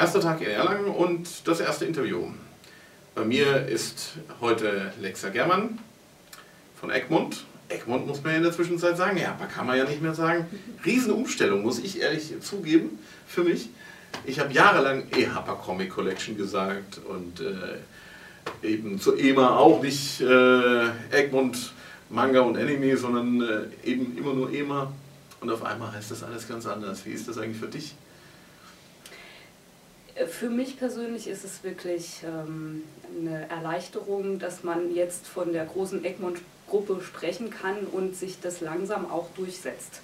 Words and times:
Erster 0.00 0.20
Tag 0.20 0.40
in 0.40 0.48
Erlangen 0.48 0.86
und 0.86 1.46
das 1.46 1.60
erste 1.60 1.84
Interview. 1.84 2.32
Bei 3.14 3.24
mir 3.24 3.66
ist 3.66 4.14
heute 4.40 4.92
Lexa 5.00 5.28
Germann 5.28 5.78
von 6.80 6.90
Egmont. 6.90 7.44
Egmont 7.70 8.06
muss 8.06 8.22
man 8.22 8.32
ja 8.32 8.38
in 8.38 8.42
der 8.44 8.52
Zwischenzeit 8.52 8.96
sagen, 8.96 9.16
ja, 9.16 9.32
aber 9.32 9.46
kann 9.46 9.66
man 9.66 9.78
ja 9.78 9.84
nicht 9.84 10.02
mehr 10.02 10.14
sagen. 10.14 10.46
Riesenumstellung, 10.84 11.62
muss 11.62 11.78
ich 11.78 12.00
ehrlich 12.00 12.34
zugeben, 12.40 12.98
für 13.26 13.44
mich. 13.44 13.70
Ich 14.24 14.40
habe 14.40 14.52
jahrelang 14.52 15.04
EHAPA 15.10 15.54
Comic 15.54 15.90
Collection 15.90 16.36
gesagt 16.36 17.00
und 17.08 17.40
äh, 17.40 18.66
eben 18.66 18.98
zur 19.00 19.18
EMA 19.18 19.56
auch 19.56 19.82
nicht 19.82 20.20
äh, 20.20 20.88
Egmont 21.10 21.72
Manga 22.08 22.40
und 22.40 22.58
Anime, 22.58 22.96
sondern 22.96 23.40
äh, 23.40 23.88
eben 23.88 24.18
immer 24.18 24.34
nur 24.34 24.52
EMA. 24.52 24.92
Und 25.40 25.50
auf 25.50 25.64
einmal 25.64 25.92
heißt 25.92 26.10
das 26.10 26.22
alles 26.22 26.46
ganz 26.48 26.66
anders. 26.66 27.06
Wie 27.06 27.12
ist 27.12 27.28
das 27.28 27.38
eigentlich 27.38 27.58
für 27.58 27.68
dich? 27.68 27.94
Für 30.28 30.50
mich 30.50 30.78
persönlich 30.78 31.28
ist 31.28 31.44
es 31.44 31.64
wirklich 31.64 32.22
ähm, 32.24 32.82
eine 33.18 33.48
Erleichterung, 33.48 34.38
dass 34.38 34.64
man 34.64 34.94
jetzt 34.94 35.26
von 35.26 35.52
der 35.52 35.64
großen 35.64 36.04
Egmont-Gruppe 36.70 37.02
sprechen 37.02 37.50
kann 37.50 37.86
und 37.92 38.16
sich 38.16 38.40
das 38.40 38.60
langsam 38.60 39.10
auch 39.10 39.28
durchsetzt. 39.36 40.00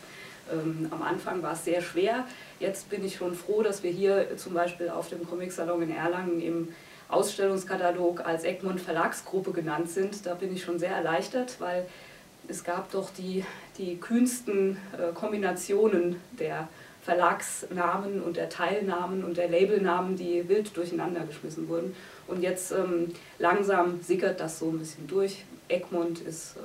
Ähm, 0.52 0.88
am 0.90 1.02
Anfang 1.02 1.42
war 1.42 1.52
es 1.52 1.64
sehr 1.64 1.80
schwer. 1.80 2.26
Jetzt 2.60 2.90
bin 2.90 3.04
ich 3.04 3.16
schon 3.16 3.34
froh, 3.34 3.62
dass 3.62 3.82
wir 3.82 3.90
hier 3.90 4.36
zum 4.36 4.54
Beispiel 4.54 4.88
auf 4.88 5.08
dem 5.08 5.26
Comic-Salon 5.28 5.82
in 5.82 5.96
Erlangen 5.96 6.40
im 6.40 6.68
Ausstellungskatalog 7.08 8.26
als 8.26 8.44
Egmont 8.44 8.80
Verlagsgruppe 8.80 9.52
genannt 9.52 9.90
sind. 9.90 10.26
Da 10.26 10.34
bin 10.34 10.52
ich 10.52 10.64
schon 10.64 10.78
sehr 10.78 10.90
erleichtert, 10.90 11.56
weil 11.60 11.86
es 12.48 12.64
gab 12.64 12.90
doch 12.92 13.10
die, 13.10 13.44
die 13.78 13.96
kühnsten 13.96 14.76
äh, 14.92 15.12
Kombinationen 15.12 16.20
der 16.38 16.68
Verlagsnamen 17.02 18.20
und 18.20 18.36
der 18.36 18.48
Teilnamen 18.48 19.24
und 19.24 19.36
der 19.36 19.48
Labelnamen, 19.48 20.16
die 20.16 20.48
wild 20.48 20.76
durcheinander 20.76 21.20
geschmissen 21.20 21.68
wurden. 21.68 21.94
Und 22.26 22.42
jetzt 22.42 22.72
ähm, 22.72 23.12
langsam 23.38 24.00
sickert 24.02 24.40
das 24.40 24.58
so 24.58 24.70
ein 24.70 24.78
bisschen 24.80 25.06
durch. 25.06 25.44
Egmont 25.68 26.20
ist 26.20 26.56
äh, 26.56 26.60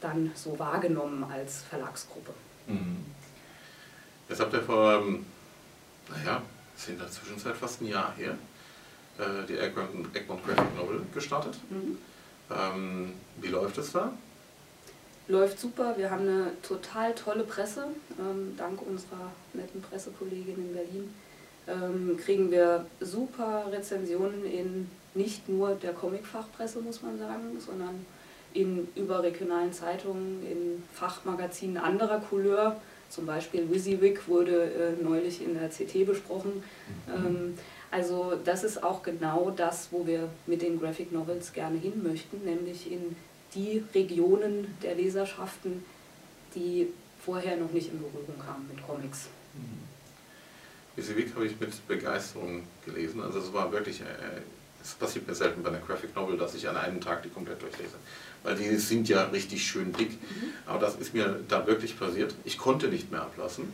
dann 0.00 0.30
so 0.34 0.58
wahrgenommen 0.58 1.24
als 1.24 1.62
Verlagsgruppe. 1.62 2.32
Mhm. 2.66 3.04
Jetzt 4.28 4.40
habt 4.40 4.52
ihr 4.52 4.62
vor, 4.62 4.94
ähm, 4.94 5.26
naja, 6.10 6.42
ist 6.76 6.88
in 6.88 6.98
der 6.98 7.10
Zwischenzeit 7.10 7.56
fast 7.56 7.82
ein 7.82 7.88
Jahr 7.88 8.14
her, 8.16 8.36
äh, 9.18 9.46
die 9.46 9.58
Egmont, 9.58 10.14
Egmont 10.14 10.44
Graphic 10.44 10.76
Novel 10.76 11.02
gestartet. 11.12 11.58
Mhm. 11.70 11.98
Ähm, 12.50 13.12
wie 13.40 13.48
läuft 13.48 13.78
es 13.78 13.92
da? 13.92 14.12
läuft 15.26 15.58
super. 15.58 15.96
Wir 15.96 16.10
haben 16.10 16.28
eine 16.28 16.50
total 16.60 17.14
tolle 17.14 17.44
Presse. 17.44 17.86
Ähm, 18.18 18.54
dank 18.58 18.82
unserer 18.82 19.32
netten 19.54 19.80
Pressekollegin 19.80 20.56
in 20.56 20.74
Berlin 20.74 21.14
ähm, 21.66 22.18
kriegen 22.22 22.50
wir 22.50 22.86
super 23.00 23.66
Rezensionen 23.70 24.44
in 24.44 24.90
nicht 25.14 25.48
nur 25.48 25.74
der 25.76 25.92
Comicfachpresse, 25.92 26.80
muss 26.80 27.02
man 27.02 27.18
sagen, 27.18 27.58
sondern 27.58 28.04
in 28.54 28.88
überregionalen 28.94 29.72
Zeitungen, 29.72 30.42
in 30.46 30.82
Fachmagazinen 30.94 31.76
anderer 31.76 32.20
Couleur. 32.20 32.80
Zum 33.10 33.26
Beispiel 33.26 33.68
WYSIWYG 33.70 34.26
wurde 34.26 34.64
äh, 34.64 35.02
neulich 35.02 35.42
in 35.42 35.54
der 35.54 35.68
CT 35.68 36.06
besprochen. 36.06 36.62
Mhm. 37.06 37.26
Ähm, 37.26 37.58
also 37.90 38.34
das 38.44 38.64
ist 38.64 38.82
auch 38.82 39.02
genau 39.02 39.52
das, 39.54 39.88
wo 39.90 40.06
wir 40.06 40.28
mit 40.46 40.62
den 40.62 40.80
Graphic 40.80 41.12
Novels 41.12 41.52
gerne 41.52 41.78
hin 41.78 42.02
möchten, 42.02 42.44
nämlich 42.44 42.90
in 42.90 43.14
die 43.54 43.84
Regionen 43.94 44.76
der 44.82 44.96
Leserschaften, 44.96 45.84
die 46.56 46.88
vorher 47.24 47.56
noch 47.56 47.70
nicht 47.70 47.92
in 47.92 47.98
Berührung 47.98 48.38
kamen 48.44 48.68
mit 48.68 48.84
Comics. 48.84 49.28
Diese 50.96 51.16
Weg 51.16 51.34
habe 51.34 51.46
ich 51.46 51.58
mit 51.58 51.86
Begeisterung 51.88 52.64
gelesen. 52.84 53.22
Also 53.22 53.38
es 53.38 53.52
war 53.52 53.70
wirklich, 53.72 54.00
äh, 54.00 54.04
es 54.82 54.94
passiert 54.94 55.26
mir 55.26 55.34
selten 55.34 55.62
bei 55.62 55.70
einer 55.70 55.78
Graphic 55.78 56.14
Novel, 56.14 56.36
dass 56.36 56.54
ich 56.54 56.68
an 56.68 56.76
einem 56.76 57.00
Tag 57.00 57.22
die 57.22 57.28
komplett 57.28 57.62
durchlese. 57.62 57.94
Weil 58.44 58.54
die 58.56 58.76
sind 58.76 59.08
ja 59.08 59.24
richtig 59.24 59.66
schön 59.66 59.92
dick. 59.92 60.10
Mhm. 60.10 60.52
Aber 60.66 60.78
das 60.78 60.96
ist 60.96 61.14
mir 61.14 61.40
da 61.48 61.66
wirklich 61.66 61.98
passiert. 61.98 62.34
Ich 62.44 62.58
konnte 62.58 62.88
nicht 62.88 63.10
mehr 63.10 63.22
ablassen. 63.22 63.72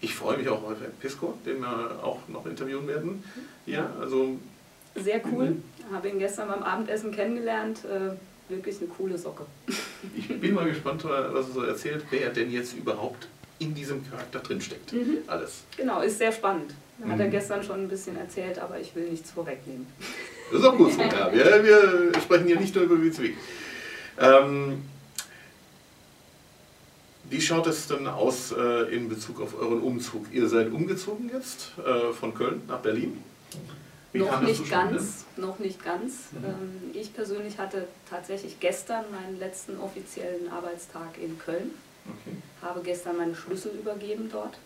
Ich 0.00 0.14
freue 0.14 0.38
mich 0.38 0.48
auch 0.48 0.62
auf 0.62 0.76
Pisco, 1.00 1.34
den 1.44 1.60
wir 1.60 2.02
auch 2.02 2.20
noch 2.28 2.46
interviewen 2.46 2.88
werden. 2.88 3.22
Ja, 3.66 3.90
also 4.00 4.38
Sehr 4.96 5.20
cool. 5.32 5.50
Mhm. 5.50 5.62
Habe 5.92 6.08
ihn 6.08 6.18
gestern 6.18 6.48
beim 6.48 6.62
Abendessen 6.62 7.12
kennengelernt. 7.12 7.80
Äh, 7.84 8.14
wirklich 8.50 8.78
eine 8.80 8.88
coole 8.88 9.18
Socke. 9.18 9.44
Ich 10.16 10.28
bin 10.40 10.54
mal 10.54 10.68
gespannt, 10.68 11.04
was 11.04 11.48
er 11.48 11.52
so 11.52 11.62
erzählt, 11.62 12.04
wer 12.10 12.30
denn 12.30 12.50
jetzt 12.50 12.74
überhaupt 12.74 13.28
in 13.58 13.74
diesem 13.74 14.08
Charakter 14.08 14.38
drinsteckt. 14.38 14.92
Mhm. 14.92 15.18
Alles. 15.26 15.64
Genau, 15.76 16.00
ist 16.00 16.18
sehr 16.18 16.32
spannend. 16.32 16.72
Mhm. 16.98 17.12
Hat 17.12 17.20
er 17.20 17.28
gestern 17.28 17.62
schon 17.62 17.82
ein 17.82 17.88
bisschen 17.88 18.16
erzählt, 18.16 18.58
aber 18.58 18.78
ich 18.80 18.94
will 18.94 19.10
nichts 19.10 19.30
vorwegnehmen. 19.30 19.86
Das 20.50 20.60
ist 20.60 20.66
auch 20.66 20.76
gut 20.76 20.92
so. 20.92 21.00
ja, 21.02 21.32
wir, 21.32 21.62
wir 21.62 22.20
sprechen 22.20 22.46
hier 22.46 22.58
nicht 22.58 22.74
nur 22.74 22.84
über 22.84 23.02
Witzwig. 23.02 23.36
Ähm, 24.18 24.82
wie 27.30 27.40
schaut 27.40 27.66
es 27.66 27.86
denn 27.86 28.06
aus 28.06 28.52
äh, 28.52 28.94
in 28.94 29.08
Bezug 29.08 29.40
auf 29.40 29.58
euren 29.58 29.80
Umzug? 29.80 30.26
Ihr 30.32 30.48
seid 30.48 30.72
umgezogen 30.72 31.30
jetzt 31.32 31.72
äh, 31.78 32.12
von 32.12 32.34
Köln 32.34 32.62
nach 32.66 32.78
Berlin? 32.78 33.22
Wie 34.12 34.20
noch 34.20 34.40
nicht 34.40 34.70
ganz, 34.70 35.26
noch 35.36 35.58
nicht 35.58 35.84
ganz. 35.84 36.32
Mhm. 36.32 36.44
Ähm, 36.44 36.90
ich 36.94 37.12
persönlich 37.12 37.58
hatte 37.58 37.86
tatsächlich 38.08 38.58
gestern 38.60 39.04
meinen 39.10 39.38
letzten 39.38 39.78
offiziellen 39.78 40.50
Arbeitstag 40.50 41.18
in 41.22 41.38
Köln. 41.38 41.72
Okay. 42.06 42.36
Habe 42.62 42.80
gestern 42.82 43.18
meine 43.18 43.36
Schlüssel 43.36 43.72
übergeben 43.72 44.30
dort. 44.32 44.58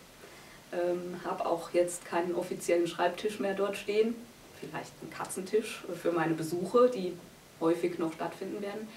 Ähm, 0.71 1.19
habe 1.25 1.45
auch 1.45 1.71
jetzt 1.73 2.05
keinen 2.05 2.33
offiziellen 2.33 2.87
Schreibtisch 2.87 3.39
mehr 3.39 3.53
dort 3.53 3.75
stehen. 3.75 4.15
Vielleicht 4.59 4.93
einen 5.01 5.11
Katzentisch 5.11 5.83
für 6.01 6.13
meine 6.13 6.33
Besuche, 6.33 6.89
die 6.89 7.13
häufig 7.59 7.99
noch 7.99 8.13
stattfinden 8.13 8.61
werden. 8.61 8.87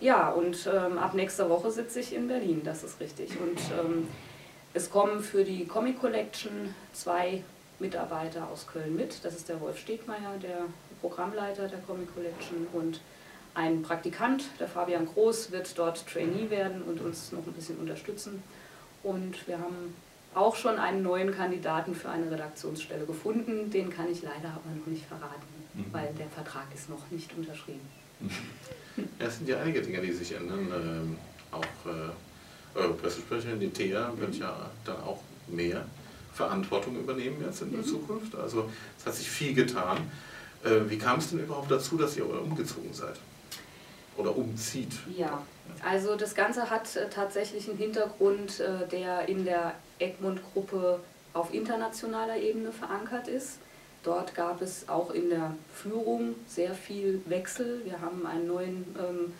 Ja, 0.00 0.30
und 0.30 0.68
ähm, 0.72 0.98
ab 0.98 1.14
nächster 1.14 1.50
Woche 1.50 1.70
sitze 1.70 2.00
ich 2.00 2.14
in 2.14 2.26
Berlin, 2.26 2.62
das 2.64 2.84
ist 2.84 3.00
richtig. 3.00 3.30
Und 3.38 3.58
ähm, 3.78 4.08
es 4.72 4.90
kommen 4.90 5.20
für 5.20 5.44
die 5.44 5.66
Comic 5.66 6.00
Collection 6.00 6.74
zwei 6.92 7.42
Mitarbeiter 7.78 8.48
aus 8.50 8.66
Köln 8.66 8.96
mit. 8.96 9.24
Das 9.24 9.34
ist 9.34 9.48
der 9.48 9.60
Wolf 9.60 9.78
Stegmeier, 9.78 10.38
der 10.42 10.62
Programmleiter 11.00 11.68
der 11.68 11.80
Comic 11.80 12.14
Collection 12.14 12.66
und 12.72 13.00
ein 13.54 13.82
Praktikant, 13.82 14.44
der 14.60 14.68
Fabian 14.68 15.06
Groß, 15.06 15.50
wird 15.50 15.76
dort 15.76 16.06
Trainee 16.06 16.50
werden 16.50 16.82
und 16.82 17.00
uns 17.00 17.32
noch 17.32 17.46
ein 17.46 17.52
bisschen 17.52 17.78
unterstützen. 17.78 18.42
Und 19.02 19.46
wir 19.48 19.58
haben 19.58 19.94
auch 20.34 20.54
schon 20.54 20.78
einen 20.78 21.02
neuen 21.02 21.34
Kandidaten 21.34 21.94
für 21.94 22.08
eine 22.10 22.30
Redaktionsstelle 22.30 23.04
gefunden. 23.06 23.70
Den 23.70 23.90
kann 23.90 24.10
ich 24.10 24.22
leider 24.22 24.50
aber 24.50 24.74
noch 24.78 24.86
nicht 24.86 25.04
verraten, 25.04 25.42
mhm. 25.74 25.86
weil 25.90 26.12
der 26.18 26.28
Vertrag 26.28 26.66
ist 26.74 26.88
noch 26.88 27.10
nicht 27.10 27.36
unterschrieben. 27.36 27.88
Ja, 29.18 29.26
es 29.26 29.38
sind 29.38 29.48
ja 29.48 29.60
einige 29.60 29.82
Dinge, 29.82 30.00
die 30.00 30.12
sich 30.12 30.32
ändern. 30.32 30.68
Ähm, 30.72 31.16
auch 31.50 31.90
äh, 31.90 32.78
eure 32.78 32.94
Pressesprecherin, 32.94 33.58
die 33.58 33.70
Thea, 33.70 34.12
wird 34.16 34.34
ja 34.36 34.70
dann 34.84 34.96
auch 35.02 35.20
mehr 35.48 35.84
Verantwortung 36.34 36.96
übernehmen 36.96 37.42
jetzt 37.44 37.62
in 37.62 37.72
der 37.72 37.80
mhm. 37.80 37.86
Zukunft. 37.86 38.34
Also 38.34 38.70
es 38.98 39.06
hat 39.06 39.14
sich 39.14 39.28
viel 39.28 39.54
getan. 39.54 39.98
Äh, 40.64 40.88
wie 40.88 40.98
kam 40.98 41.18
es 41.18 41.30
denn 41.30 41.40
überhaupt 41.40 41.70
dazu, 41.70 41.96
dass 41.96 42.16
ihr 42.16 42.28
umgezogen 42.28 42.92
seid? 42.92 43.16
Oder 44.16 44.36
umzieht? 44.36 44.92
Ja, 45.16 45.42
also 45.84 46.16
das 46.16 46.34
Ganze 46.34 46.68
hat 46.68 46.94
äh, 46.96 47.08
tatsächlich 47.08 47.68
einen 47.68 47.78
Hintergrund, 47.78 48.60
äh, 48.60 48.86
der 48.88 49.28
in 49.28 49.44
der 49.44 49.74
Egmont-Gruppe 49.98 51.00
auf 51.32 51.54
internationaler 51.54 52.36
Ebene 52.36 52.72
verankert 52.72 53.28
ist. 53.28 53.58
Dort 54.02 54.34
gab 54.34 54.62
es 54.62 54.88
auch 54.88 55.10
in 55.10 55.28
der 55.28 55.54
Führung 55.74 56.34
sehr 56.46 56.74
viel 56.74 57.20
Wechsel. 57.26 57.82
Wir 57.84 58.00
haben 58.00 58.26
einen 58.26 58.46
neuen 58.46 58.84
ähm, 58.98 59.32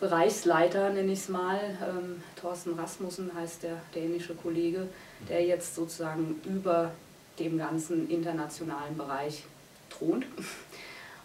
Bereichsleiter, 0.00 0.90
nenne 0.90 1.12
ich 1.12 1.20
es 1.20 1.28
mal. 1.28 1.58
Ähm, 1.82 2.22
Thorsten 2.40 2.74
Rasmussen 2.74 3.32
heißt 3.34 3.62
der 3.62 3.76
dänische 3.94 4.34
Kollege, 4.34 4.88
der 5.28 5.44
jetzt 5.44 5.74
sozusagen 5.74 6.40
über 6.44 6.92
dem 7.38 7.58
ganzen 7.58 8.08
internationalen 8.08 8.96
Bereich 8.96 9.44
thront. 9.90 10.24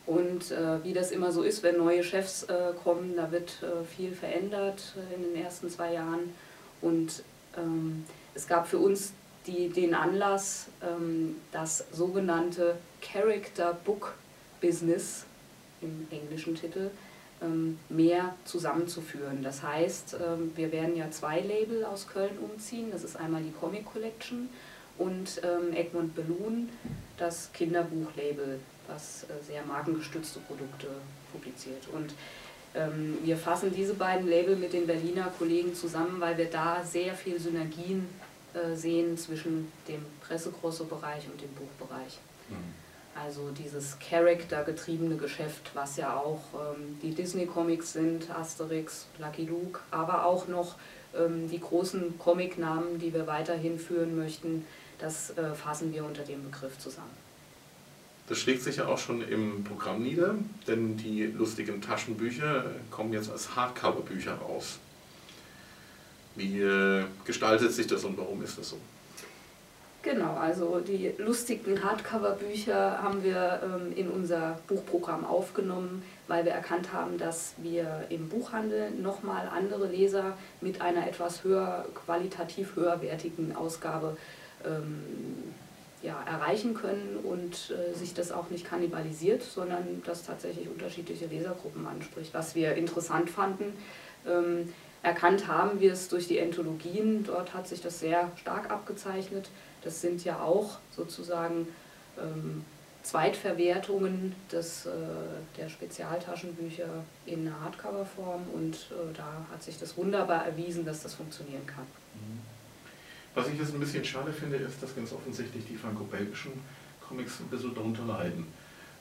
Und 0.06 0.52
äh, 0.52 0.84
wie 0.84 0.94
das 0.94 1.12
immer 1.12 1.32
so 1.32 1.44
ist, 1.44 1.62
wenn 1.64 1.78
neue 1.78 2.04
Chefs 2.04 2.44
äh, 2.44 2.74
kommen, 2.84 3.16
da 3.16 3.32
wird 3.32 3.62
äh, 3.62 3.86
viel 3.86 4.12
verändert 4.14 4.96
äh, 4.98 5.16
in 5.16 5.22
den 5.22 5.44
ersten 5.44 5.70
zwei 5.70 5.94
Jahren. 5.94 6.34
Und 6.82 7.24
ähm, 7.58 8.06
es 8.34 8.48
gab 8.48 8.68
für 8.68 8.80
uns 8.80 9.14
die, 9.47 9.69
den 9.69 9.94
Anlass, 9.94 10.68
ähm, 10.81 11.38
das 11.51 11.86
sogenannte 11.91 12.77
Character 13.01 13.77
Book 13.86 14.13
Business 14.62 15.25
im 15.81 16.07
englischen 16.12 16.56
Titel 16.56 16.91
ähm, 17.41 17.80
mehr 17.88 18.36
zusammenzuführen. 18.44 19.41
Das 19.44 19.63
heißt, 19.63 20.15
ähm, 20.15 20.51
wir 20.56 20.71
werden 20.71 20.95
ja 20.97 21.09
zwei 21.12 21.39
Label 21.39 21.86
aus 21.86 22.07
Köln 22.07 22.38
umziehen. 22.39 22.89
Das 22.91 23.03
ist 23.03 23.15
einmal 23.15 23.41
die 23.41 23.51
Comic 23.51 23.86
Collection 23.86 24.50
und 24.97 25.41
ähm, 25.44 25.74
Egmont 25.74 26.13
Balloon, 26.15 26.69
das 27.18 27.50
Kinderbuchlabel, 27.53 28.59
was 28.88 29.24
äh, 29.24 29.44
sehr 29.45 29.63
markengestützte 29.65 30.39
Produkte 30.41 30.88
publiziert. 31.31 31.88
Und 31.94 32.13
wir 33.24 33.36
fassen 33.36 33.74
diese 33.75 33.95
beiden 33.95 34.30
Label 34.30 34.56
mit 34.56 34.74
den 34.74 34.86
Berliner 34.86 35.33
Kollegen 35.39 35.74
zusammen, 35.74 36.21
weil 36.21 36.38
wir 36.38 36.51
da 36.51 36.83
sehr 36.86 37.15
viel 37.15 37.39
Synergien 37.39 38.07
sehen 38.74 39.18
zwischen 39.18 39.72
dem 39.88 40.04
Pressegrosso-Bereich 40.22 41.28
und 41.31 41.42
dem 41.42 41.50
Buchbereich. 41.50 42.18
Mhm. 42.50 42.74
Also 43.16 43.50
dieses 43.51 43.98
Character-getriebene 44.00 45.18
Geschäft, 45.18 45.72
was 45.74 45.98
ja 45.98 46.16
auch 46.16 46.42
ähm, 46.54 46.98
die 47.01 47.13
Disney-Comics 47.13 47.94
sind, 47.94 48.30
Asterix, 48.31 49.07
Lucky 49.18 49.46
Luke, 49.46 49.80
aber 49.92 50.25
auch 50.25 50.48
noch 50.48 50.75
ähm, 51.18 51.50
die 51.50 51.60
großen 51.60 52.18
Comic-Namen, 52.18 53.00
die 53.00 53.13
wir 53.13 53.28
weiterhin 53.28 53.78
führen 53.80 54.18
möchten, 54.18 54.66
das 55.00 55.31
äh, 55.31 55.54
fassen 55.54 55.94
wir 55.94 56.06
unter 56.06 56.24
dem 56.24 56.44
Begriff 56.44 56.78
zusammen. 56.78 57.18
Das 58.28 58.38
schlägt 58.38 58.62
sich 58.62 58.78
ja 58.78 58.88
auch 58.88 59.00
schon 59.00 59.28
im 59.28 59.63
Programm 59.63 60.04
nieder, 60.04 60.36
denn 60.68 60.98
die 60.98 61.24
lustigen 61.24 61.81
Taschenbücher 61.81 62.66
kommen 62.92 63.12
jetzt 63.12 63.31
als 63.31 63.56
Hardcover-Bücher 63.56 64.36
raus. 64.36 64.78
Wie 66.36 66.62
äh, 66.62 67.04
gestaltet 67.26 67.72
sich 67.72 67.88
das 67.88 68.04
und 68.04 68.18
warum 68.18 68.42
ist 68.44 68.58
das 68.58 68.70
so? 68.70 68.78
Genau, 70.02 70.36
also 70.36 70.80
die 70.80 71.14
lustigen 71.18 71.84
Hardcover-Bücher 71.84 73.04
haben 73.04 73.22
wir 73.22 73.60
ähm, 73.62 73.92
in 73.98 74.08
unser 74.10 74.58
Buchprogramm 74.68 75.26
aufgenommen, 75.26 76.04
weil 76.30 76.46
wir 76.46 76.54
erkannt 76.54 76.94
haben, 76.94 77.18
dass 77.18 77.54
wir 77.58 78.06
im 78.10 78.30
Buchhandel 78.30 78.92
nochmal 78.92 79.50
andere 79.54 79.88
Leser 79.88 80.38
mit 80.62 80.80
einer 80.80 81.06
etwas 81.06 81.44
höher, 81.44 81.86
qualitativ 82.06 82.78
höherwertigen 82.78 83.54
Ausgabe 83.54 84.16
ähm, 84.66 85.04
ja, 86.02 86.24
erreichen 86.25 86.75
können 86.75 87.20
und 87.22 87.72
äh, 87.72 87.94
sich 87.94 88.14
das 88.14 88.32
auch 88.32 88.50
nicht 88.50 88.66
kannibalisiert, 88.66 89.44
sondern 89.44 90.02
das 90.06 90.25
tatsächlich 90.25 90.70
unterschiedliche 90.70 91.25
Lesergruppen 91.25 91.86
anspricht. 91.86 92.34
Was 92.34 92.56
wir 92.56 92.75
interessant 92.75 93.30
fanden, 93.30 93.74
ähm, 94.25 94.72
erkannt 95.04 95.48
haben 95.48 95.80
wir 95.80 95.94
es 95.94 96.10
durch 96.10 96.28
die 96.28 96.38
Entologien, 96.38 97.24
dort 97.25 97.54
hat 97.54 97.68
sich 97.68 97.81
das 97.81 98.00
sehr 98.00 98.31
stark 98.38 98.69
abgezeichnet 98.69 99.50
das 99.84 100.01
sind 100.01 100.24
ja 100.24 100.42
auch 100.42 100.78
sozusagen 100.96 101.68
ähm, 102.18 102.63
Zweitverwertungen 103.04 104.36
des, 104.51 104.86
äh, 104.86 104.92
der 105.57 105.69
Spezialtaschenbücher 105.69 107.04
in 107.25 107.48
einer 107.48 107.62
Hardcover-Form 107.62 108.42
und 108.54 108.75
äh, 108.75 109.13
da 109.16 109.46
hat 109.51 109.63
sich 109.63 109.80
das 109.80 109.96
wunderbar 109.98 110.46
erwiesen, 110.46 110.86
dass 110.86 111.04
das 111.04 111.13
funktionieren 111.13 111.66
kann. 111.66 111.86
Mhm. 112.16 112.40
Was 113.36 113.48
ich 113.48 113.57
jetzt 113.57 113.74
ein 113.74 113.80
bisschen 113.80 114.04
schade 114.04 114.34
finde, 114.34 114.57
ist, 114.57 114.84
dass 114.84 114.96
ganz 114.96 115.13
offensichtlich 115.13 115.63
die 115.66 115.75
franco-belgischen 115.75 116.51
Comics 117.07 117.40
ein 117.40 117.48
bisschen 117.48 117.74
darunter 117.74 118.04
leiden 118.06 118.48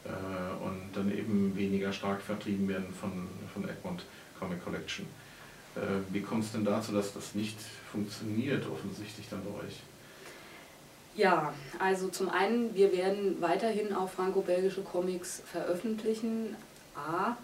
äh, 0.05 0.65
und 0.65 0.91
dann 0.95 1.11
eben 1.11 1.57
weniger 1.57 1.93
stark 1.93 2.21
vertrieben 2.21 2.69
werden 2.69 2.95
von, 2.95 3.27
von 3.53 3.69
Egmont 3.69 4.05
Comic 4.39 4.63
Collection. 4.63 5.07
Äh, 5.79 6.13
wie 6.13 6.21
kommt 6.21 6.45
es 6.45 6.53
denn 6.53 6.65
dazu, 6.65 6.93
dass 6.93 7.15
das 7.15 7.35
nicht 7.35 7.57
funktioniert, 7.91 8.65
offensichtlich 8.69 9.29
dann 9.29 9.43
bei 9.45 9.67
euch? 9.67 9.81
Ja, 11.15 11.53
also 11.79 12.09
zum 12.09 12.29
einen, 12.29 12.75
wir 12.75 12.93
werden 12.93 13.41
weiterhin 13.41 13.93
auch 13.93 14.09
franco-belgische 14.09 14.83
Comics 14.83 15.43
veröffentlichen. 15.51 16.57
A, 16.95 17.37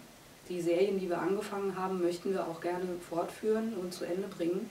die 0.47 0.61
Serien, 0.61 0.99
die 0.99 1.09
wir 1.09 1.19
angefangen 1.19 1.77
haben, 1.77 2.01
möchten 2.01 2.31
wir 2.31 2.47
auch 2.47 2.61
gerne 2.61 2.85
fortführen 3.09 3.73
und 3.81 3.93
zu 3.93 4.05
Ende 4.05 4.27
bringen. 4.27 4.69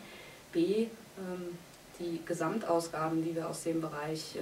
B, 0.52 0.86
ähm, 1.18 1.58
die 1.98 2.20
Gesamtausgaben, 2.24 3.22
die 3.22 3.34
wir 3.34 3.48
aus 3.48 3.62
dem 3.62 3.80
Bereich 3.80 4.36
äh, 4.36 4.40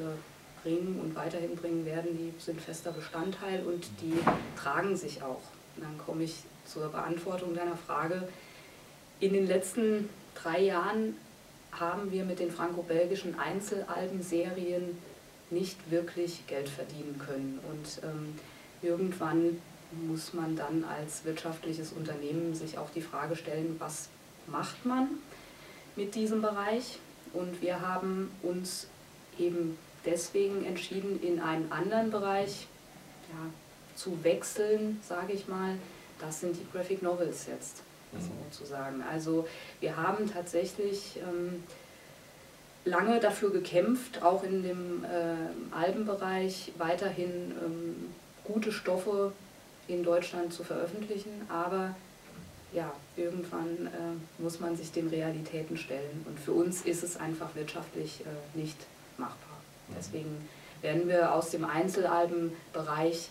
bringen 0.63 1.01
und 1.03 1.15
weiterhin 1.15 1.57
bringen 1.57 1.85
werden, 1.85 2.17
die 2.17 2.33
sind 2.41 2.61
fester 2.61 2.93
Bestandteil 2.93 3.65
und 3.65 3.85
die 4.01 4.19
tragen 4.57 4.97
sich 4.97 5.23
auch. 5.23 5.43
dann 5.77 5.99
komme 5.99 6.25
ich 6.25 6.37
zur 6.67 6.89
Beantwortung 6.89 7.55
deiner 7.55 7.77
Frage. 7.77 8.29
In 9.23 9.35
den 9.35 9.47
letzten 9.47 10.09
drei 10.35 10.63
Jahren 10.63 11.17
haben 11.71 12.11
wir 12.11 12.25
mit 12.25 12.41
den 12.41 12.51
franco-belgischen 12.51 13.39
Einzelalbenserien 13.39 14.99
nicht 15.51 15.93
wirklich 15.93 16.45
Geld 16.49 16.69
verdienen 16.69 17.21
können. 17.25 17.61
Und 17.71 18.03
ähm, 18.03 18.35
irgendwann 18.83 19.63
muss 20.09 20.35
man 20.35 20.57
dann 20.57 20.83
als 20.83 21.25
wirtschaftliches 21.25 21.93
Unternehmen 21.93 22.57
sich 22.57 22.79
auch 22.79 22.91
die 22.91 23.01
Frage 23.01 23.37
stellen, 23.37 23.77
was 23.79 24.09
macht 24.49 24.85
man 24.85 25.07
mit 25.95 26.17
diesem 26.17 26.43
Bereich? 26.43 26.99
Und 27.33 27.63
wir 27.63 27.81
haben 27.81 28.29
uns 28.43 28.89
eben 29.39 29.79
deswegen 30.05 30.65
entschieden, 30.65 31.23
in 31.23 31.39
einen 31.39 31.71
anderen 31.71 32.11
Bereich 32.11 32.67
ja, 33.31 33.51
zu 33.95 34.25
wechseln, 34.25 35.01
sage 35.07 35.33
ich 35.33 35.47
mal. 35.47 35.77
Das 36.19 36.41
sind 36.41 36.57
die 36.57 36.67
Graphic 36.73 37.03
Novels 37.05 37.47
jetzt 37.47 37.85
sozusagen. 38.51 39.03
Also 39.11 39.47
wir 39.81 39.97
haben 39.97 40.31
tatsächlich 40.31 41.19
ähm, 41.19 41.63
lange 42.85 43.21
dafür 43.21 43.51
gekämpft, 43.51 44.23
auch 44.23 44.43
in 44.43 44.63
dem 44.63 45.05
äh, 45.05 45.75
Albenbereich 45.75 46.73
weiterhin 46.79 47.53
ähm, 47.65 48.13
gute 48.45 48.73
Stoffe 48.73 49.33
in 49.89 50.03
Deutschland 50.03 50.53
zu 50.53 50.65
veröffentlichen, 50.65 51.31
aber 51.49 51.95
ja, 52.73 52.91
irgendwann 53.17 53.87
äh, 53.87 54.43
muss 54.43 54.59
man 54.61 54.77
sich 54.77 54.93
den 54.93 55.09
Realitäten 55.09 55.77
stellen 55.77 56.25
und 56.27 56.41
für 56.41 56.53
uns 56.53 56.83
ist 56.83 57.03
es 57.03 57.17
einfach 57.19 57.55
wirtschaftlich 57.55 58.23
äh, 58.23 58.59
nicht 58.59 58.79
machbar. 59.19 59.59
Mhm. 59.89 59.95
Deswegen 59.99 60.49
werden 60.81 61.09
wir 61.09 61.35
aus 61.35 61.51
dem 61.51 61.65
Einzelalbenbereich 61.65 63.29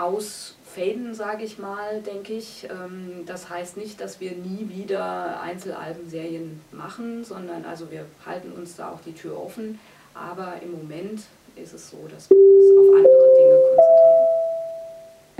ausfaden, 0.00 1.14
sage 1.14 1.44
ich 1.44 1.58
mal, 1.58 2.00
denke 2.02 2.32
ich. 2.32 2.66
Ähm, 2.70 3.24
das 3.26 3.50
heißt 3.50 3.76
nicht, 3.76 4.00
dass 4.00 4.20
wir 4.20 4.32
nie 4.32 4.68
wieder 4.68 5.40
Einzelalbenserien 5.40 6.60
machen, 6.72 7.24
sondern 7.24 7.64
also 7.64 7.90
wir 7.90 8.06
halten 8.24 8.52
uns 8.52 8.76
da 8.76 8.90
auch 8.90 9.00
die 9.04 9.12
Tür 9.12 9.38
offen. 9.38 9.78
Aber 10.14 10.54
im 10.62 10.72
Moment 10.72 11.22
ist 11.56 11.74
es 11.74 11.90
so, 11.90 12.08
dass 12.12 12.30
wir 12.30 12.36
uns 12.36 12.78
auf 12.78 12.96
andere 12.96 13.28
Dinge 13.38 13.58
konzentrieren. 13.76 14.26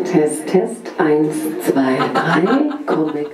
Test, 0.04 0.46
Test, 0.46 1.00
1, 1.00 1.72
2, 1.72 1.98
3, 2.12 2.84
Comics. 2.86 3.30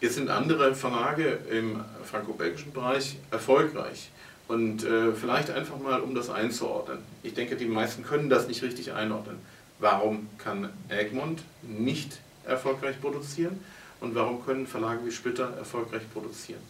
Jetzt 0.00 0.14
sind 0.14 0.30
andere 0.30 0.74
Verlage 0.74 1.38
im 1.50 1.84
franco-belgischen 2.04 2.72
Bereich 2.72 3.16
erfolgreich. 3.30 4.10
Und 4.48 4.82
äh, 4.82 5.12
vielleicht 5.12 5.50
einfach 5.50 5.78
mal, 5.78 6.00
um 6.00 6.14
das 6.14 6.28
einzuordnen. 6.28 6.98
Ich 7.22 7.34
denke, 7.34 7.54
die 7.54 7.66
meisten 7.66 8.02
können 8.02 8.28
das 8.28 8.48
nicht 8.48 8.62
richtig 8.62 8.92
einordnen. 8.92 9.38
Warum 9.80 10.28
kann 10.36 10.70
Egmont 10.90 11.42
nicht 11.62 12.20
erfolgreich 12.44 13.00
produzieren 13.00 13.58
und 14.00 14.14
warum 14.14 14.44
können 14.44 14.66
Verlage 14.66 15.04
wie 15.06 15.10
Splitter 15.10 15.56
erfolgreich 15.56 16.02
produzieren? 16.12 16.60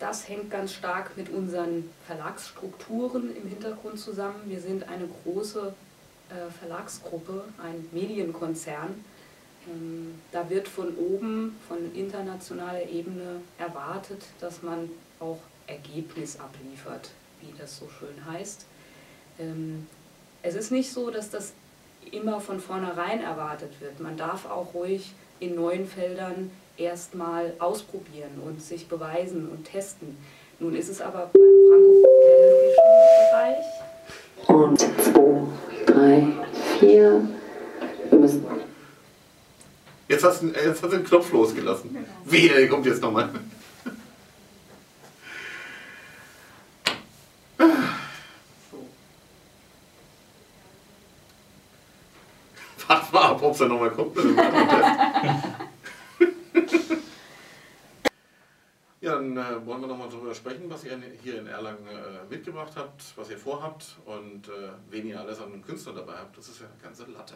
Das 0.00 0.28
hängt 0.28 0.50
ganz 0.50 0.72
stark 0.72 1.16
mit 1.16 1.28
unseren 1.28 1.88
Verlagsstrukturen 2.06 3.36
im 3.36 3.48
Hintergrund 3.48 4.00
zusammen. 4.00 4.40
Wir 4.46 4.60
sind 4.60 4.88
eine 4.88 5.06
große 5.22 5.74
äh, 6.30 6.50
Verlagsgruppe, 6.58 7.44
ein 7.62 7.86
Medienkonzern. 7.92 9.04
Ähm, 9.68 10.14
da 10.32 10.48
wird 10.48 10.66
von 10.66 10.96
oben, 10.96 11.56
von 11.68 11.94
internationaler 11.94 12.88
Ebene 12.88 13.42
erwartet, 13.58 14.22
dass 14.40 14.62
man 14.62 14.90
auch 15.20 15.38
Ergebnis 15.66 16.40
abliefert, 16.40 17.10
wie 17.40 17.52
das 17.58 17.76
so 17.76 17.88
schön 17.88 18.24
heißt. 18.26 18.64
Es 20.42 20.54
ist 20.54 20.72
nicht 20.72 20.90
so, 20.90 21.10
dass 21.10 21.30
das 21.30 21.52
immer 22.12 22.40
von 22.40 22.60
vornherein 22.60 23.22
erwartet 23.22 23.72
wird. 23.80 24.00
Man 24.00 24.16
darf 24.16 24.46
auch 24.46 24.72
ruhig 24.74 25.12
in 25.38 25.54
neuen 25.54 25.86
Feldern 25.86 26.50
erstmal 26.76 27.52
ausprobieren 27.58 28.40
und 28.44 28.62
sich 28.62 28.88
beweisen 28.88 29.48
und 29.50 29.64
testen. 29.64 30.16
Nun 30.58 30.74
ist 30.74 30.88
es 30.88 31.00
aber 31.00 31.30
beim 31.32 31.42
franco-belgischen 31.68 32.82
Bereich. 33.30 33.64
Und 34.46 34.80
zwei, 34.80 35.92
drei, 35.92 36.26
vier. 36.78 37.28
Wir 38.08 38.18
müssen. 38.18 38.44
Jetzt 40.08 40.24
hast 40.24 40.42
du, 40.42 40.46
jetzt 40.48 40.82
hast 40.82 40.82
du 40.82 40.88
den 40.88 41.04
Knopf 41.04 41.30
losgelassen. 41.32 41.90
Genau. 41.92 42.06
Wehe, 42.24 42.68
kommt 42.68 42.86
jetzt 42.86 43.02
nochmal. 43.02 43.28
Warte 52.90 53.14
mal 53.14 53.22
ab, 53.22 53.39
ob 53.50 53.56
es 53.56 53.68
nochmal 53.68 53.90
kommt 53.90 54.14
mit 54.14 54.24
dem 54.24 54.36
Ja, 59.02 59.14
dann 59.14 59.34
äh, 59.36 59.66
wollen 59.66 59.80
wir 59.80 59.88
nochmal 59.88 60.08
darüber 60.10 60.34
sprechen, 60.34 60.64
was 60.68 60.84
ihr 60.84 61.00
hier 61.22 61.38
in 61.38 61.46
Erlangen 61.46 61.86
äh, 61.88 62.32
mitgebracht 62.32 62.72
habt, 62.76 63.02
was 63.16 63.30
ihr 63.30 63.38
vorhabt 63.38 63.96
und 64.04 64.46
äh, 64.48 64.70
wen 64.90 65.06
ihr 65.06 65.18
alles 65.18 65.40
an 65.40 65.64
Künstlern 65.64 65.96
dabei 65.96 66.18
habt. 66.18 66.36
Das 66.36 66.48
ist 66.48 66.60
ja 66.60 66.66
eine 66.66 66.82
ganze 66.82 67.10
Latte. 67.10 67.34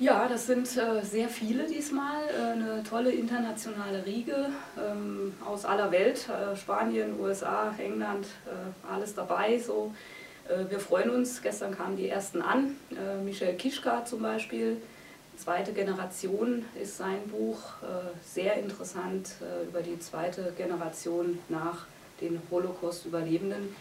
Ja, 0.00 0.26
das 0.28 0.48
sind 0.48 0.66
äh, 0.76 1.02
sehr 1.04 1.28
viele 1.28 1.66
diesmal. 1.66 2.24
Äh, 2.24 2.52
eine 2.52 2.82
tolle 2.82 3.12
internationale 3.12 4.04
Riege 4.04 4.50
ähm, 4.76 5.32
aus 5.46 5.64
aller 5.64 5.92
Welt. 5.92 6.28
Äh, 6.28 6.56
Spanien, 6.56 7.20
USA, 7.20 7.72
England, 7.78 8.26
äh, 8.46 8.92
alles 8.92 9.14
dabei. 9.14 9.58
So. 9.58 9.94
Äh, 10.48 10.68
wir 10.68 10.80
freuen 10.80 11.10
uns. 11.10 11.40
Gestern 11.40 11.76
kamen 11.76 11.96
die 11.96 12.08
ersten 12.08 12.42
an. 12.42 12.76
Äh, 12.90 13.22
Michel 13.22 13.54
Kischka 13.54 14.04
zum 14.04 14.22
Beispiel. 14.22 14.82
Zweite 15.40 15.72
Generation 15.72 16.66
ist 16.80 16.98
sein 16.98 17.26
Buch. 17.28 17.58
sehr 18.22 18.54
interessant 18.56 19.30
über 19.66 19.80
die 19.80 19.98
zweite 19.98 20.52
Generation 20.56 21.38
nach 21.48 21.86
den 22.20 22.40
Holocaust-Überlebenden. 22.50 23.74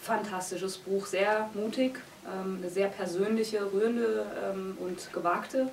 Fantastisches 0.00 0.78
Buch, 0.78 1.06
sehr 1.06 1.48
mutig, 1.54 1.98
ähm, 2.26 2.58
eine 2.60 2.70
sehr 2.70 2.88
persönliche, 2.88 3.72
rührende 3.72 4.26
ähm, 4.44 4.76
und 4.78 5.12
gewagte 5.12 5.70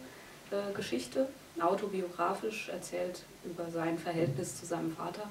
äh, 0.51 0.73
Geschichte, 0.73 1.27
autobiografisch 1.59 2.69
erzählt 2.69 3.23
über 3.43 3.69
sein 3.69 3.99
Verhältnis 3.99 4.57
zu 4.57 4.65
seinem 4.65 4.95
Vater. 4.95 5.29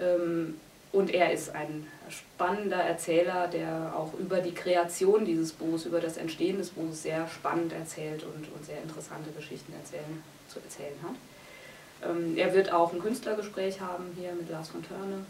Ähm, 0.00 0.60
und 0.96 1.12
er 1.12 1.30
ist 1.30 1.54
ein 1.54 1.86
spannender 2.08 2.78
Erzähler, 2.78 3.48
der 3.48 3.92
auch 3.94 4.14
über 4.18 4.38
die 4.38 4.54
Kreation 4.54 5.26
dieses 5.26 5.52
Buches, 5.52 5.84
über 5.84 6.00
das 6.00 6.16
Entstehen 6.16 6.56
des 6.56 6.70
Buches 6.70 7.02
sehr 7.02 7.28
spannend 7.28 7.74
erzählt 7.74 8.24
und, 8.24 8.50
und 8.54 8.64
sehr 8.64 8.80
interessante 8.82 9.30
Geschichten 9.32 9.74
erzählen, 9.74 10.22
zu 10.48 10.58
erzählen 10.58 10.96
hat. 11.02 12.38
er 12.38 12.54
wird 12.54 12.72
auch 12.72 12.94
ein 12.94 12.98
Künstlergespräch 12.98 13.82
haben 13.82 14.04
hier 14.18 14.32
mit 14.32 14.48
Lars 14.48 14.70
von 14.70 14.82
Törne, 14.82 15.26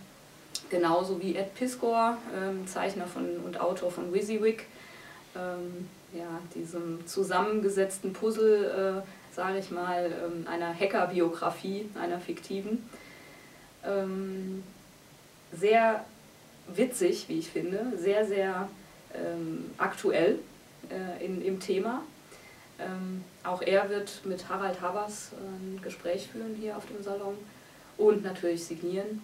genauso 0.71 1.21
wie 1.21 1.35
Ed 1.35 1.53
Piskor, 1.57 2.17
Zeichner 2.67 3.09
von, 3.09 3.41
und 3.45 3.61
Autor 3.61 3.91
von 3.91 4.13
WYSIWYG, 4.13 4.63
ähm, 5.35 5.89
ja, 6.13 6.41
diesem 6.55 7.05
zusammengesetzten 7.09 8.13
Puzzle, 8.13 9.03
äh, 9.03 9.35
sage 9.35 9.59
ich 9.59 9.73
mal, 9.73 10.13
ähm, 10.13 10.47
einer 10.47 10.73
Hackerbiografie, 10.73 11.91
einer 12.01 12.21
fiktiven. 12.21 12.89
Ähm, 15.53 15.59
sehr 15.59 16.05
witzig, 16.69 17.29
wie 17.29 17.39
ich 17.39 17.51
finde, 17.51 17.93
sehr, 17.97 18.27
sehr 18.27 18.69
ähm, 19.15 19.71
aktuell 19.79 20.39
äh, 20.91 21.25
in, 21.25 21.43
im 21.43 21.61
Thema. 21.61 22.03
Ähm, 22.79 23.25
auch 23.45 23.63
er 23.63 23.89
wird 23.89 24.21
mit 24.25 24.49
Harald 24.49 24.81
Habers 24.81 25.31
ein 25.33 25.81
Gespräch 25.83 26.29
führen 26.29 26.55
hier 26.61 26.77
auf 26.77 26.87
dem 26.87 27.03
Salon 27.03 27.37
und 27.97 28.23
natürlich 28.23 28.65
signieren. 28.65 29.23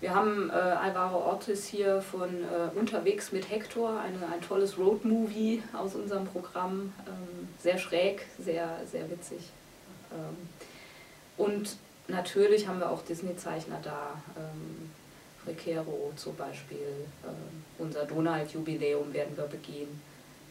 Wir 0.00 0.14
haben 0.14 0.50
äh, 0.50 0.52
Alvaro 0.52 1.18
Ortiz 1.18 1.64
hier 1.64 2.02
von 2.02 2.28
äh, 2.28 2.76
Unterwegs 2.76 3.30
mit 3.30 3.48
Hector, 3.48 4.00
eine, 4.00 4.32
ein 4.32 4.40
tolles 4.40 4.76
Roadmovie 4.76 5.62
aus 5.72 5.94
unserem 5.94 6.26
Programm. 6.26 6.92
Ähm, 7.06 7.48
sehr 7.60 7.78
schräg, 7.78 8.26
sehr, 8.36 8.80
sehr 8.90 9.08
witzig. 9.08 9.50
Ähm, 10.10 10.48
und 11.36 11.76
natürlich 12.08 12.66
haben 12.66 12.80
wir 12.80 12.90
auch 12.90 13.02
Disney-Zeichner 13.02 13.78
da. 13.82 14.20
Recero 15.46 16.12
zum 16.16 16.36
Beispiel. 16.36 16.78
Äh, 17.22 17.82
unser 17.82 18.04
Donald-Jubiläum 18.04 19.12
werden 19.12 19.36
wir 19.36 19.44
begehen. 19.44 20.00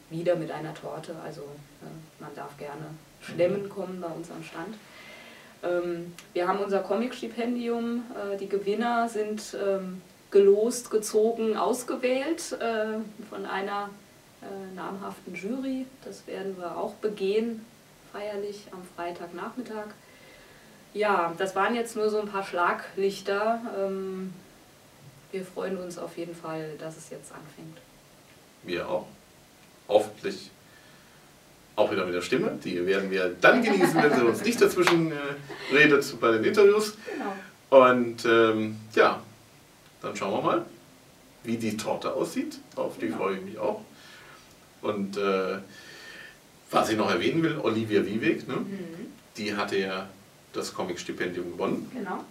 Wieder 0.10 0.36
mit 0.36 0.52
einer 0.52 0.74
Torte. 0.74 1.16
Also 1.24 1.42
äh, 1.42 2.22
man 2.22 2.34
darf 2.36 2.58
gerne 2.58 2.86
schlemmen 3.22 3.70
kommen 3.70 4.02
bei 4.02 4.08
uns 4.08 4.30
am 4.32 4.44
Stand. 4.44 4.76
Ähm, 5.64 6.14
wir 6.34 6.48
haben 6.48 6.60
unser 6.60 6.80
Comic-Stipendium. 6.80 8.04
Äh, 8.16 8.38
die 8.38 8.50
Gewinner 8.50 9.08
sind 9.08 9.56
ähm, 9.64 10.02
gelost, 10.32 10.92
gezogen, 10.92 11.56
ausgewählt 11.58 12.54
äh, 12.60 13.00
von 13.30 13.46
einer 13.46 13.90
namhaften 14.76 15.36
Jury. 15.36 15.86
Das 16.04 16.26
werden 16.26 16.58
wir 16.58 16.76
auch 16.76 16.96
begehen, 16.96 17.64
feierlich 18.12 18.66
am 18.72 18.82
Freitagnachmittag. 18.96 19.90
Ja, 20.96 21.36
das 21.38 21.56
waren 21.56 21.76
jetzt 21.76 21.96
nur 21.96 22.10
so 22.10 22.20
ein 22.20 22.28
paar 22.28 22.44
Schlaglichter. 22.44 23.62
Ähm, 23.78 24.34
wir 25.32 25.46
freuen 25.46 25.78
uns 25.78 25.98
auf 25.98 26.18
jeden 26.18 26.36
Fall, 26.36 26.76
dass 26.78 26.98
es 26.98 27.10
jetzt 27.10 27.32
anfängt. 27.32 27.78
Wir 28.64 28.88
auch. 28.88 29.08
Hoffentlich 29.88 30.52
auch 31.76 31.92
wieder 31.92 32.06
mit 32.06 32.14
der 32.14 32.22
Stimme. 32.22 32.60
Die 32.64 32.86
werden 32.86 33.10
wir 33.12 33.36
dann 33.42 33.64
genießen, 33.64 33.96
wenn 34.02 34.14
sie 34.14 34.26
uns 34.26 34.44
nicht 34.44 34.62
dazwischen 34.62 35.12
äh, 35.12 35.16
redet 35.74 36.20
bei 36.20 36.32
den 36.32 36.44
Interviews. 36.44 36.98
Genau. 37.12 37.88
Und 37.90 38.26
ähm, 38.26 38.78
ja, 38.94 39.22
dann 40.02 40.16
schauen 40.16 40.34
wir 40.34 40.42
mal, 40.42 40.66
wie 41.44 41.58
die 41.58 41.78
Torte 41.78 42.14
aussieht. 42.14 42.60
Auf 42.76 42.98
die 42.98 43.08
genau. 43.08 43.18
freue 43.18 43.38
ich 43.38 43.44
mich 43.44 43.58
auch. 43.58 43.82
Und 44.82 45.18
äh, 45.18 45.60
was 46.70 46.90
ich 46.90 46.98
noch 46.98 47.10
erwähnen 47.10 47.44
will, 47.44 47.58
Olivia 47.58 48.06
Wieweg, 48.06 48.48
ne? 48.48 48.56
Mhm. 48.56 49.12
die 49.38 49.56
hatte 49.56 49.78
ja 49.78 50.08
das 50.54 50.74
Comic-Stipendium 50.74 51.54
gewonnen. 51.54 51.90
Genau. 51.94 52.24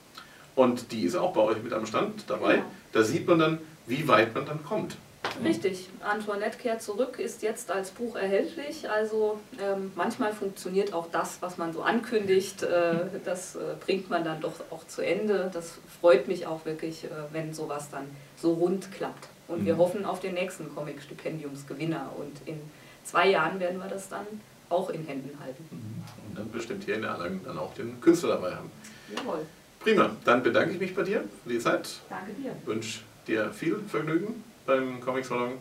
Und 0.60 0.92
die 0.92 1.04
ist 1.04 1.16
auch 1.16 1.32
bei 1.32 1.40
euch 1.40 1.62
mit 1.62 1.72
am 1.72 1.86
Stand 1.86 2.24
dabei. 2.26 2.56
Genau. 2.56 2.66
Da 2.92 3.02
sieht 3.02 3.26
man 3.26 3.38
dann, 3.38 3.58
wie 3.86 4.06
weit 4.06 4.34
man 4.34 4.44
dann 4.44 4.62
kommt. 4.62 4.94
Richtig. 5.42 5.88
Antoinette 6.02 6.58
kehrt 6.58 6.82
zurück, 6.82 7.18
ist 7.18 7.42
jetzt 7.42 7.70
als 7.70 7.90
Buch 7.90 8.14
erhältlich. 8.14 8.90
Also 8.90 9.40
ähm, 9.58 9.90
manchmal 9.94 10.34
funktioniert 10.34 10.92
auch 10.92 11.10
das, 11.10 11.40
was 11.40 11.56
man 11.56 11.72
so 11.72 11.80
ankündigt. 11.80 12.62
Äh, 12.62 12.94
das 13.24 13.56
äh, 13.56 13.60
bringt 13.86 14.10
man 14.10 14.22
dann 14.22 14.42
doch 14.42 14.52
auch 14.70 14.86
zu 14.86 15.00
Ende. 15.00 15.50
Das 15.50 15.78
freut 15.98 16.28
mich 16.28 16.46
auch 16.46 16.66
wirklich, 16.66 17.04
äh, 17.04 17.08
wenn 17.32 17.54
sowas 17.54 17.88
dann 17.90 18.04
so 18.36 18.52
rund 18.52 18.92
klappt. 18.92 19.28
Und 19.48 19.62
mhm. 19.62 19.66
wir 19.66 19.78
hoffen 19.78 20.04
auf 20.04 20.20
den 20.20 20.34
nächsten 20.34 20.74
Comic-Stipendiumsgewinner. 20.74 22.12
Und 22.18 22.36
in 22.44 22.60
zwei 23.04 23.30
Jahren 23.30 23.60
werden 23.60 23.78
wir 23.78 23.88
das 23.88 24.10
dann 24.10 24.26
auch 24.68 24.90
in 24.90 25.06
Händen 25.06 25.38
halten. 25.42 25.64
Mhm. 25.70 26.04
Und 26.28 26.38
dann 26.38 26.50
bestimmt 26.50 26.84
hier 26.84 26.96
in 26.96 27.04
Erlangen 27.04 27.40
dann 27.46 27.56
auch 27.56 27.72
den 27.72 27.98
Künstler 28.02 28.34
dabei 28.34 28.56
haben. 28.56 28.70
Jawohl. 29.16 29.46
Prima, 29.80 30.14
dann 30.24 30.42
bedanke 30.42 30.74
ich 30.74 30.80
mich 30.80 30.94
bei 30.94 31.02
dir 31.02 31.24
für 31.42 31.48
die 31.48 31.58
Zeit. 31.58 31.88
Danke 32.08 32.32
dir. 32.34 32.54
Wünsche 32.66 33.00
dir 33.26 33.50
viel 33.50 33.78
Vergnügen 33.88 34.44
beim 34.66 35.00
Comic 35.00 35.24
Salon 35.24 35.54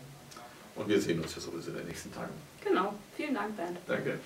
und 0.75 0.89
wir 0.89 0.99
sehen 0.99 1.19
uns 1.21 1.35
ja 1.35 1.41
sowieso 1.41 1.71
in 1.71 1.77
den 1.77 1.87
nächsten 1.87 2.13
Tagen. 2.13 2.33
Genau, 2.63 2.93
vielen 3.15 3.33
Dank, 3.33 3.55
Bernd. 3.55 3.77
Danke. 3.87 4.19